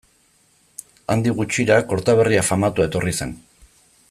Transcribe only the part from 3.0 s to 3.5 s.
zen.